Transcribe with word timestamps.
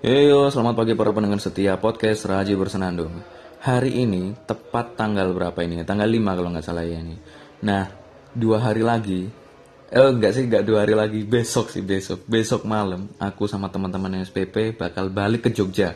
Yo, 0.00 0.48
selamat 0.48 0.80
pagi 0.80 0.96
para 0.96 1.12
pendengar 1.12 1.44
setia 1.44 1.76
podcast 1.76 2.24
Raji 2.24 2.56
Bersenandung. 2.56 3.20
Hari 3.60 4.00
ini 4.00 4.32
tepat 4.48 4.96
tanggal 4.96 5.28
berapa 5.36 5.60
ini? 5.60 5.84
Tanggal 5.84 6.08
5 6.08 6.40
kalau 6.40 6.48
nggak 6.56 6.64
salah 6.64 6.88
ya 6.88 7.04
ini. 7.04 7.20
Nah, 7.60 7.84
dua 8.32 8.64
hari 8.64 8.80
lagi, 8.80 9.28
eh 9.92 10.08
enggak 10.08 10.32
sih, 10.32 10.48
enggak 10.48 10.64
dua 10.64 10.88
hari 10.88 10.96
lagi, 10.96 11.20
besok 11.28 11.68
sih 11.68 11.84
besok. 11.84 12.24
Besok 12.24 12.64
malam, 12.64 13.12
aku 13.20 13.44
sama 13.44 13.68
teman-teman 13.68 14.24
SPP 14.24 14.72
bakal 14.72 15.12
balik 15.12 15.44
ke 15.44 15.50
Jogja. 15.52 15.92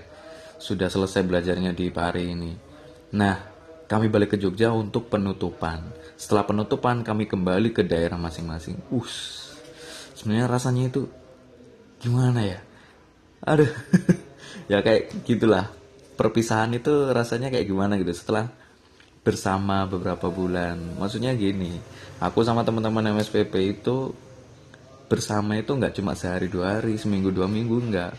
Sudah 0.61 0.93
selesai 0.93 1.25
belajarnya 1.25 1.73
di 1.73 1.89
Pari 1.89 2.29
ini. 2.29 2.53
Nah, 3.17 3.41
kami 3.89 4.13
balik 4.13 4.32
ke 4.32 4.39
Jogja 4.39 4.68
untuk 4.68 5.09
penutupan. 5.09 5.81
Setelah 6.21 6.45
penutupan, 6.45 7.00
kami 7.00 7.25
kembali 7.25 7.73
ke 7.73 7.81
daerah 7.81 8.21
masing-masing. 8.21 8.85
Us, 8.93 9.49
sebenarnya 10.13 10.45
rasanya 10.53 10.93
itu 10.93 11.09
gimana 12.05 12.45
ya? 12.45 12.61
Aduh. 13.44 13.71
Ya 14.64 14.80
kayak 14.80 15.12
gitulah. 15.29 15.68
Perpisahan 16.16 16.72
itu 16.72 17.12
rasanya 17.12 17.53
kayak 17.53 17.68
gimana 17.68 18.00
gitu 18.00 18.17
setelah 18.17 18.48
bersama 19.20 19.84
beberapa 19.84 20.32
bulan. 20.32 20.79
Maksudnya 21.00 21.36
gini 21.36 21.76
aku 22.22 22.40
sama 22.46 22.64
teman-teman 22.64 23.18
MSPP 23.18 23.53
itu 23.80 24.14
bersama 25.04 25.61
itu 25.61 25.76
nggak 25.76 26.00
cuma 26.00 26.17
sehari 26.17 26.48
dua 26.48 26.79
hari 26.80 26.96
seminggu 26.96 27.29
dua 27.29 27.44
minggu 27.44 27.76
nggak. 27.93 28.12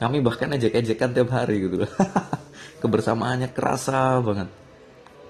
Kami 0.00 0.24
bahkan 0.24 0.48
ejek-ejekan 0.56 1.12
tiap 1.12 1.28
hari 1.36 1.68
gitu 1.68 1.84
kebersamaannya 2.82 3.52
kerasa 3.52 4.16
banget. 4.24 4.48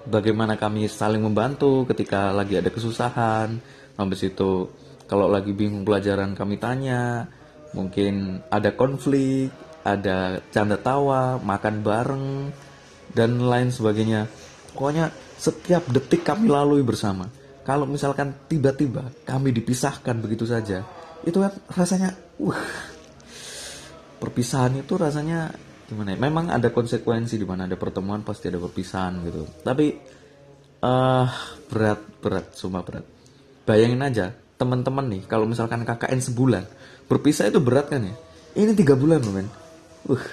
Bagaimana 0.07 0.55
kami 0.55 0.87
saling 0.87 1.19
membantu 1.19 1.83
ketika 1.89 2.31
lagi 2.31 2.55
ada 2.55 2.71
kesusahan. 2.71 3.59
Habis 3.99 4.23
itu 4.23 4.71
kalau 5.09 5.27
lagi 5.27 5.51
bingung 5.51 5.83
pelajaran 5.83 6.31
kami 6.31 6.55
tanya 6.55 7.27
mungkin 7.71 8.43
ada 8.51 8.75
konflik, 8.75 9.51
ada 9.81 10.39
canda 10.53 10.77
tawa, 10.77 11.41
makan 11.41 11.75
bareng, 11.81 12.27
dan 13.11 13.41
lain 13.41 13.69
sebagainya. 13.73 14.27
Pokoknya 14.71 15.11
setiap 15.35 15.87
detik 15.91 16.23
kami 16.23 16.47
lalui 16.47 16.85
bersama. 16.85 17.27
Kalau 17.61 17.85
misalkan 17.85 18.33
tiba-tiba 18.49 19.09
kami 19.25 19.53
dipisahkan 19.53 20.17
begitu 20.17 20.49
saja, 20.49 20.81
itu 21.21 21.37
kan 21.37 21.53
rasanya, 21.69 22.17
uh, 22.41 22.61
perpisahan 24.21 24.81
itu 24.81 24.93
rasanya 24.97 25.53
gimana 25.89 26.13
ya? 26.13 26.17
Memang 26.21 26.53
ada 26.53 26.69
konsekuensi 26.69 27.41
di 27.41 27.45
mana 27.45 27.65
ada 27.65 27.77
pertemuan 27.77 28.21
pasti 28.21 28.49
ada 28.49 28.61
perpisahan 28.61 29.21
gitu. 29.25 29.43
Tapi 29.61 29.85
uh, 30.85 31.27
berat 31.69 32.01
berat, 32.21 32.45
cuma 32.57 32.85
berat. 32.85 33.05
Bayangin 33.65 34.01
aja 34.01 34.25
teman-teman 34.61 35.09
nih 35.09 35.21
kalau 35.25 35.49
misalkan 35.49 35.81
KKN 35.81 36.21
sebulan 36.21 36.63
berpisah 37.11 37.51
itu 37.51 37.59
berat 37.59 37.91
kan 37.91 38.07
ya? 38.07 38.15
Ini 38.55 38.71
tiga 38.71 38.95
bulan 38.95 39.19
men. 39.27 39.47
Uh 40.07 40.23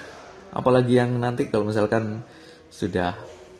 apalagi 0.53 0.97
yang 0.97 1.17
nanti 1.17 1.49
kalau 1.49 1.69
misalkan 1.69 2.25
sudah 2.69 3.17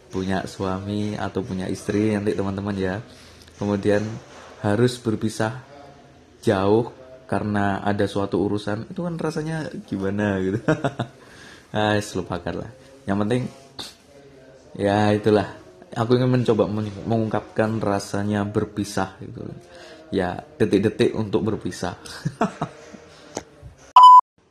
punya 0.09 0.45
suami 0.49 1.13
atau 1.13 1.45
punya 1.45 1.69
istri 1.69 2.17
nanti 2.17 2.33
teman-teman 2.33 2.73
ya 2.73 2.95
kemudian 3.61 4.01
harus 4.65 4.97
berpisah 4.97 5.61
jauh 6.41 6.89
karena 7.29 7.85
ada 7.85 8.09
suatu 8.09 8.41
urusan 8.41 8.89
itu 8.89 9.05
kan 9.05 9.15
rasanya 9.19 9.69
gimana 9.85 10.41
gitu. 10.41 10.59
Ah 11.69 12.01
lupakan 12.01 12.65
lah. 12.65 12.71
Yang 13.05 13.17
penting 13.21 13.41
ya 14.73 15.13
itulah. 15.13 15.53
Aku 15.93 16.17
ingin 16.17 16.41
mencoba 16.41 16.65
mengungkapkan 17.05 17.77
rasanya 17.77 18.41
berpisah 18.41 19.21
gitu. 19.21 19.45
Ya 20.09 20.41
detik-detik 20.57 21.13
untuk 21.13 21.45
berpisah 21.45 21.93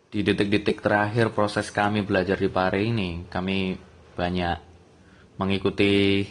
Di 0.08 0.24
detik-detik 0.24 0.80
terakhir 0.80 1.36
proses 1.36 1.68
kami 1.68 2.00
belajar 2.00 2.40
di 2.40 2.48
Pare 2.48 2.80
ini, 2.80 3.28
kami 3.28 3.76
banyak 4.16 4.56
mengikuti 5.36 6.24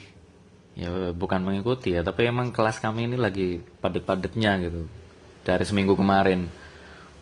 ya 0.74 1.14
bukan 1.14 1.46
mengikuti 1.46 1.94
ya, 1.94 2.02
tapi 2.02 2.26
emang 2.26 2.50
kelas 2.50 2.82
kami 2.82 3.06
ini 3.06 3.18
lagi 3.22 3.62
padat-padatnya 3.62 4.52
gitu. 4.66 4.90
Dari 5.46 5.62
seminggu 5.62 5.94
kemarin 5.94 6.50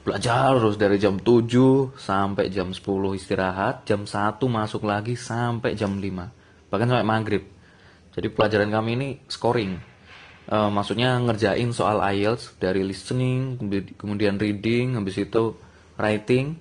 belajar 0.07 0.56
terus 0.56 0.80
dari 0.80 0.96
jam 0.96 1.19
7 1.19 1.91
sampai 2.00 2.47
jam 2.47 2.72
10 2.72 3.19
istirahat, 3.19 3.84
jam 3.84 4.07
1 4.07 4.40
masuk 4.47 4.88
lagi 4.88 5.19
sampai 5.19 5.75
jam 5.75 6.00
5. 6.00 6.72
Bahkan 6.72 6.88
sampai 6.88 7.03
maghrib. 7.03 7.44
Jadi 8.16 8.31
pelajaran 8.31 8.72
kami 8.72 8.90
ini 8.96 9.09
scoring. 9.28 9.75
Uh, 10.47 10.72
maksudnya 10.72 11.19
ngerjain 11.19 11.74
soal 11.75 12.00
IELTS 12.00 12.56
dari 12.63 12.80
listening, 12.80 13.59
kemudian 14.00 14.40
reading, 14.40 14.96
habis 14.96 15.19
itu 15.19 15.57
writing 16.00 16.59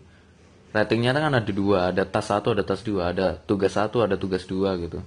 writingnya 0.74 1.14
kan 1.14 1.30
ada 1.30 1.52
dua 1.54 1.94
ada 1.94 2.02
tas 2.02 2.26
satu 2.26 2.50
ada 2.50 2.66
tas 2.66 2.82
dua 2.82 3.14
ada 3.14 3.38
tugas 3.38 3.78
satu 3.78 4.02
ada 4.02 4.18
tugas 4.18 4.42
dua 4.44 4.74
gitu. 4.82 4.98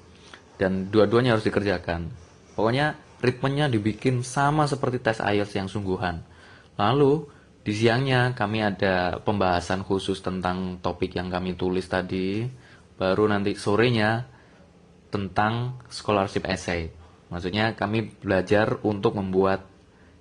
Dan 0.57 0.89
dua-duanya 0.89 1.37
harus 1.37 1.45
dikerjakan. 1.45 2.09
Pokoknya 2.57 2.97
ritmenya 3.21 3.69
dibikin 3.69 4.25
sama 4.25 4.65
seperti 4.65 4.97
tes 5.03 5.21
IELTS 5.21 5.53
yang 5.53 5.69
sungguhan. 5.69 6.23
Lalu 6.79 7.29
di 7.61 7.75
siangnya 7.75 8.33
kami 8.33 8.63
ada 8.63 9.21
pembahasan 9.21 9.85
khusus 9.85 10.23
tentang 10.23 10.81
topik 10.81 11.13
yang 11.13 11.29
kami 11.29 11.53
tulis 11.53 11.85
tadi. 11.85 12.47
Baru 12.97 13.29
nanti 13.29 13.53
sorenya 13.53 14.25
tentang 15.13 15.77
scholarship 15.91 16.49
essay. 16.49 16.89
Maksudnya 17.29 17.77
kami 17.77 18.09
belajar 18.17 18.81
untuk 18.81 19.13
membuat 19.19 19.67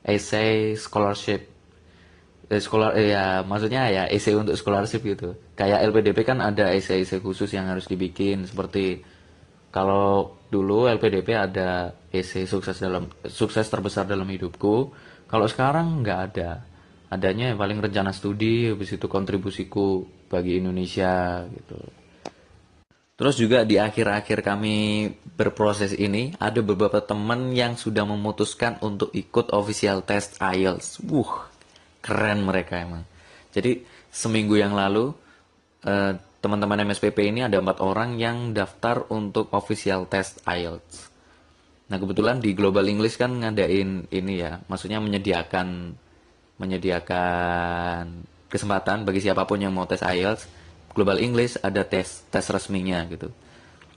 essay 0.05 0.77
scholarship 0.77 1.56
eh, 2.47 2.63
sekolah 2.63 2.95
eh, 2.95 3.15
ya 3.15 3.43
maksudnya 3.43 3.91
ya 3.91 4.03
essay 4.07 4.35
untuk 4.39 4.55
scholarship 4.55 5.03
gitu. 5.03 5.35
Kayak 5.59 5.87
LPDP 5.91 6.19
kan 6.23 6.39
ada 6.43 6.71
essay-essay 6.75 7.19
khusus 7.19 7.51
yang 7.55 7.67
harus 7.67 7.91
dibikin 7.91 8.47
seperti 8.47 9.03
kalau 9.75 10.39
dulu 10.49 10.87
LPDP 10.89 11.37
ada 11.37 11.93
essay 12.09 12.47
sukses 12.49 12.79
dalam 12.79 13.11
sukses 13.27 13.67
terbesar 13.67 14.07
dalam 14.07 14.27
hidupku 14.31 14.95
kalau 15.27 15.47
sekarang 15.51 16.03
nggak 16.07 16.21
ada. 16.33 16.51
Adanya 17.07 17.55
yang 17.55 17.59
paling 17.59 17.79
rencana 17.79 18.11
studi 18.11 18.67
habis 18.67 18.91
itu 18.91 19.07
kontribusiku 19.07 20.03
bagi 20.27 20.59
Indonesia 20.59 21.47
gitu. 21.47 21.79
Terus 23.17 23.41
juga 23.41 23.65
di 23.65 23.81
akhir-akhir 23.81 24.45
kami 24.45 25.09
berproses 25.41 25.97
ini 25.97 26.37
ada 26.37 26.61
beberapa 26.61 27.01
teman 27.01 27.49
yang 27.57 27.73
sudah 27.73 28.05
memutuskan 28.05 28.77
untuk 28.85 29.09
ikut 29.17 29.57
official 29.57 30.05
test 30.05 30.37
IELTS. 30.37 31.01
Wuh, 31.09 31.56
keren 32.07 32.47
mereka 32.47 32.79
emang. 32.79 33.03
Jadi 33.51 33.83
seminggu 34.07 34.55
yang 34.55 34.79
lalu 34.79 35.11
uh, 35.83 36.15
teman-teman 36.39 36.87
MSPP 36.87 37.35
ini 37.35 37.43
ada 37.43 37.59
empat 37.59 37.83
orang 37.83 38.15
yang 38.15 38.55
daftar 38.55 39.03
untuk 39.11 39.51
official 39.51 40.07
test 40.07 40.39
IELTS. 40.47 41.11
Nah 41.91 41.99
kebetulan 41.99 42.39
di 42.39 42.55
Global 42.55 42.87
English 42.87 43.19
kan 43.19 43.35
ngadain 43.35 44.07
ini 44.15 44.35
ya. 44.39 44.63
Maksudnya 44.71 45.03
menyediakan 45.03 45.99
menyediakan 46.63 48.23
kesempatan 48.47 49.03
bagi 49.03 49.21
siapa 49.21 49.43
pun 49.43 49.59
yang 49.59 49.75
mau 49.75 49.91
tes 49.91 50.07
IELTS. 50.07 50.47
Global 50.95 51.19
English 51.19 51.59
ada 51.59 51.83
tes 51.83 52.23
tes 52.31 52.47
resminya 52.47 53.03
gitu. 53.11 53.35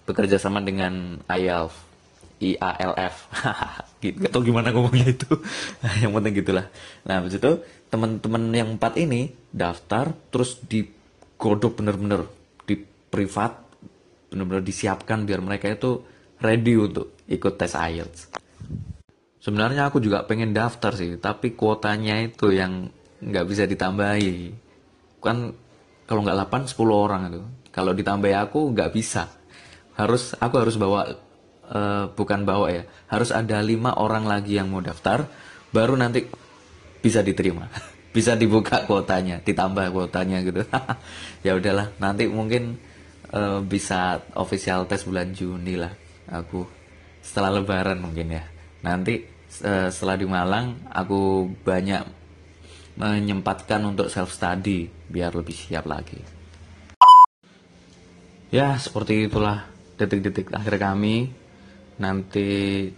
Bekerja 0.09 0.41
sama 0.41 0.65
dengan 0.65 1.21
IELTS 1.29 1.88
IALF 2.39 3.15
gitu. 4.03 4.17
Atau 4.25 4.41
gimana 4.41 4.71
ngomongnya 4.71 5.11
itu. 5.11 5.29
Yang 6.03 6.11
penting 6.15 6.33
gitulah. 6.39 6.65
Nah 7.05 7.19
habis 7.19 7.35
itu 7.35 7.51
teman-teman 7.91 8.43
yang 8.55 8.79
empat 8.79 8.95
ini 8.97 9.29
daftar 9.51 10.15
terus 10.31 10.59
digodok 10.63 11.83
bener-bener 11.83 12.25
di 12.63 12.79
privat 12.83 13.59
bener-bener 14.29 14.61
disiapkan 14.61 15.25
biar 15.25 15.41
mereka 15.41 15.73
itu 15.73 16.05
ready 16.37 16.77
untuk 16.77 17.17
ikut 17.25 17.57
tes 17.57 17.73
IELTS 17.73 18.29
sebenarnya 19.41 19.89
aku 19.89 19.97
juga 19.97 20.21
pengen 20.21 20.53
daftar 20.53 20.93
sih 20.93 21.17
tapi 21.17 21.57
kuotanya 21.57 22.21
itu 22.21 22.53
yang 22.53 22.93
nggak 23.19 23.45
bisa 23.47 23.63
ditambahi. 23.67 24.55
Kan 25.19 25.51
kalau 26.07 26.21
nggak 26.23 26.39
8 26.47 26.71
10 26.71 26.89
orang 26.89 27.21
itu. 27.29 27.41
Kalau 27.69 27.91
ditambah 27.93 28.31
aku 28.33 28.73
nggak 28.73 28.91
bisa. 28.95 29.29
Harus 29.99 30.33
aku 30.39 30.55
harus 30.57 30.75
bawa 30.79 31.05
uh, 31.69 32.11
bukan 32.13 32.43
bawa 32.43 32.73
ya. 32.73 32.83
Harus 33.07 33.29
ada 33.29 33.61
lima 33.61 33.95
orang 33.95 34.25
lagi 34.25 34.57
yang 34.57 34.69
mau 34.73 34.81
daftar 34.81 35.29
baru 35.69 35.95
nanti 35.95 36.25
bisa 36.99 37.21
diterima. 37.23 37.69
Bisa 38.09 38.33
dibuka 38.33 38.89
kuotanya 38.89 39.37
ditambah 39.45 39.93
kuotanya 39.93 40.41
gitu. 40.41 40.65
Ya 41.45 41.53
udahlah 41.53 41.93
nanti 42.01 42.25
mungkin 42.25 42.81
uh, 43.29 43.61
bisa 43.61 44.25
official 44.33 44.89
tes 44.89 45.05
bulan 45.05 45.29
Juni 45.29 45.77
lah 45.77 45.93
aku. 46.25 46.65
Setelah 47.21 47.61
Lebaran 47.61 48.01
mungkin 48.01 48.33
ya. 48.33 48.41
Nanti 48.81 49.21
uh, 49.61 49.93
setelah 49.93 50.17
di 50.17 50.25
Malang 50.25 50.89
aku 50.89 51.53
banyak 51.61 52.01
menyempatkan 52.97 53.85
untuk 53.85 54.09
self 54.09 54.33
study 54.33 54.89
biar 54.89 55.37
lebih 55.37 55.53
siap 55.53 55.85
lagi. 55.85 56.17
Ya 58.49 58.73
seperti 58.81 59.29
itulah 59.29 59.69
detik-detik 60.01 60.49
akhir 60.49 60.81
kami 60.81 61.29
nanti 61.99 62.47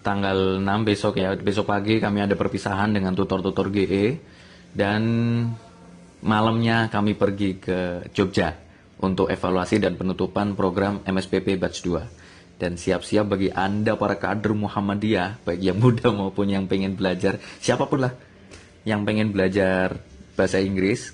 tanggal 0.06 0.62
6 0.62 0.88
besok 0.88 1.18
ya 1.18 1.34
besok 1.34 1.74
pagi 1.74 1.98
kami 1.98 2.22
ada 2.22 2.38
perpisahan 2.38 2.94
dengan 2.94 3.18
tutor-tutor 3.18 3.74
GE 3.74 4.22
dan 4.72 5.02
malamnya 6.22 6.88
kami 6.88 7.18
pergi 7.18 7.58
ke 7.58 8.08
Jogja 8.14 8.54
untuk 9.02 9.28
evaluasi 9.28 9.82
dan 9.82 9.98
penutupan 9.98 10.54
program 10.54 11.02
MSPP 11.04 11.58
Batch 11.58 11.82
2. 11.84 12.62
Dan 12.62 12.78
siap-siap 12.78 13.26
bagi 13.26 13.50
Anda 13.50 13.98
para 13.98 14.22
kader 14.22 14.54
Muhammadiyah, 14.54 15.42
baik 15.42 15.62
yang 15.66 15.82
muda 15.82 16.14
maupun 16.14 16.46
yang 16.46 16.70
pengen 16.70 16.94
belajar, 16.94 17.42
siapa 17.58 17.90
pun 17.90 18.06
lah 18.06 18.14
yang 18.86 19.02
pengen 19.02 19.34
belajar 19.34 19.98
bahasa 20.38 20.62
Inggris, 20.62 21.10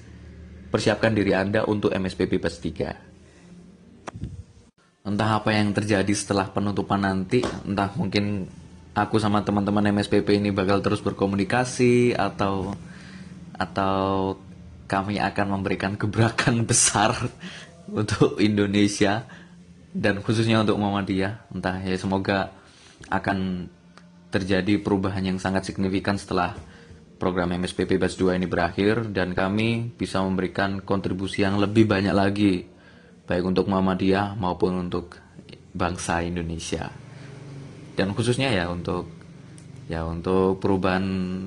persiapkan 0.68 1.16
diri 1.16 1.32
Anda 1.32 1.64
untuk 1.64 1.96
MSPP 1.96 2.44
Batch 2.44 2.60
3. 2.60 3.17
Entah 5.08 5.40
apa 5.40 5.56
yang 5.56 5.72
terjadi 5.72 6.12
setelah 6.12 6.52
penutupan 6.52 7.00
nanti, 7.00 7.40
entah 7.64 7.96
mungkin 7.96 8.44
aku 8.92 9.16
sama 9.24 9.40
teman-teman 9.40 9.96
MSPP 9.96 10.36
ini 10.36 10.52
bakal 10.52 10.84
terus 10.84 11.00
berkomunikasi 11.00 12.12
atau 12.12 12.76
atau 13.56 14.36
kami 14.92 15.16
akan 15.24 15.48
memberikan 15.56 15.96
gebrakan 15.96 16.64
besar 16.70 17.16
untuk 17.88 18.36
Indonesia 18.44 19.24
dan 19.96 20.20
khususnya 20.20 20.60
untuk 20.60 20.76
Muhammadiyah. 20.76 21.56
Entah 21.56 21.80
ya 21.88 21.96
semoga 21.96 22.52
akan 23.08 23.72
terjadi 24.28 24.76
perubahan 24.84 25.24
yang 25.24 25.40
sangat 25.40 25.72
signifikan 25.72 26.20
setelah 26.20 26.52
program 27.16 27.56
MSPP 27.56 27.96
Batch 27.96 28.20
2 28.20 28.36
ini 28.36 28.44
berakhir 28.44 29.08
dan 29.16 29.32
kami 29.32 29.96
bisa 29.96 30.20
memberikan 30.20 30.84
kontribusi 30.84 31.48
yang 31.48 31.56
lebih 31.64 31.88
banyak 31.88 32.12
lagi 32.12 32.77
baik 33.28 33.44
untuk 33.44 33.68
Muhammadiyah 33.68 34.40
maupun 34.40 34.88
untuk 34.88 35.20
bangsa 35.76 36.24
Indonesia 36.24 36.90
dan 37.94 38.16
khususnya 38.16 38.50
ya 38.50 38.72
untuk 38.72 39.12
ya 39.88 40.04
untuk 40.04 40.58
perubahan 40.58 41.06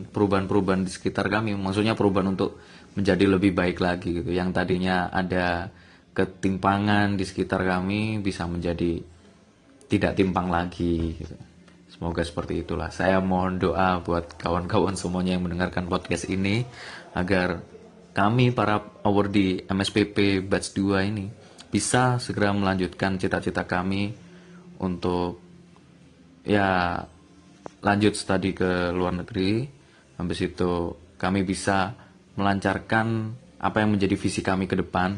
perubahan 0.09 0.47
perubahan 0.47 0.87
di 0.87 0.93
sekitar 0.93 1.27
kami 1.27 1.57
maksudnya 1.59 1.99
perubahan 1.99 2.37
untuk 2.37 2.61
menjadi 2.95 3.25
lebih 3.27 3.53
baik 3.57 3.81
lagi 3.81 4.23
gitu 4.23 4.31
yang 4.31 4.53
tadinya 4.55 5.09
ada 5.11 5.73
ketimpangan 6.15 7.15
di 7.15 7.25
sekitar 7.25 7.63
kami 7.63 8.19
bisa 8.19 8.45
menjadi 8.45 8.99
tidak 9.91 10.15
timpang 10.15 10.47
lagi 10.47 11.19
gitu. 11.19 11.35
Semoga 11.91 12.23
seperti 12.23 12.63
itulah. 12.63 12.89
Saya 12.95 13.19
mohon 13.19 13.59
doa 13.59 13.99
buat 13.99 14.39
kawan-kawan 14.39 14.95
semuanya 14.95 15.35
yang 15.37 15.45
mendengarkan 15.45 15.91
podcast 15.91 16.31
ini 16.31 16.63
agar 17.13 17.61
kami 18.15 18.55
para 18.55 18.79
award 19.03 19.35
MSPP 19.67 20.47
Batch 20.47 20.75
2 20.79 21.11
ini 21.11 21.27
bisa 21.71 22.19
segera 22.19 22.51
melanjutkan 22.51 23.17
cita-cita 23.17 23.63
kami 23.65 24.11
untuk 24.83 25.39
ya 26.43 26.99
lanjut 27.81 28.15
studi 28.19 28.53
ke 28.53 28.91
luar 28.91 29.15
negeri. 29.23 29.65
Habis 30.21 30.53
itu 30.53 30.93
kami 31.17 31.47
bisa 31.47 31.95
melancarkan 32.37 33.33
apa 33.61 33.77
yang 33.81 33.97
menjadi 33.97 34.17
visi 34.19 34.41
kami 34.45 34.69
ke 34.69 34.77
depan 34.77 35.17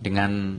dengan 0.00 0.56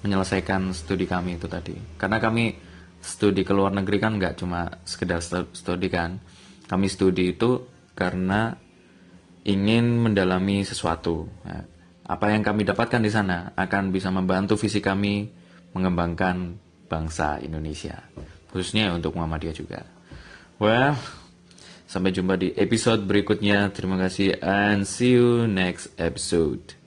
menyelesaikan 0.00 0.72
studi 0.72 1.04
kami 1.04 1.36
itu 1.36 1.50
tadi. 1.50 1.76
Karena 2.00 2.16
kami 2.16 2.56
studi 3.00 3.44
ke 3.44 3.52
luar 3.52 3.72
negeri 3.72 3.96
kan 4.00 4.16
nggak 4.16 4.40
cuma 4.40 4.68
sekedar 4.84 5.20
studi 5.52 5.88
kan. 5.92 6.16
Kami 6.68 6.86
studi 6.86 7.34
itu 7.34 7.66
karena 7.92 8.54
ingin 9.44 10.00
mendalami 10.00 10.62
sesuatu. 10.64 11.28
Apa 12.10 12.34
yang 12.34 12.42
kami 12.42 12.66
dapatkan 12.66 12.98
di 12.98 13.06
sana 13.06 13.54
akan 13.54 13.94
bisa 13.94 14.10
membantu 14.10 14.58
visi 14.58 14.82
kami 14.82 15.30
mengembangkan 15.78 16.58
bangsa 16.90 17.38
Indonesia. 17.38 18.02
Khususnya 18.50 18.90
untuk 18.90 19.14
Muhammadiyah 19.14 19.54
juga. 19.54 19.86
Well, 20.58 20.98
sampai 21.86 22.10
jumpa 22.10 22.34
di 22.34 22.50
episode 22.58 23.06
berikutnya. 23.06 23.70
Terima 23.70 23.94
kasih 23.94 24.42
and 24.42 24.82
see 24.82 25.14
you 25.14 25.46
next 25.46 25.94
episode. 26.02 26.79